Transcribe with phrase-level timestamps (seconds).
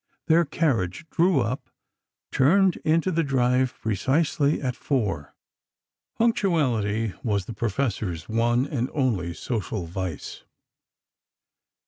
[0.25, 1.69] Their carriage drew up,
[2.31, 5.35] turned into the drive precisely at four.
[6.17, 10.41] Punctuality was the Professor's one and only social vice.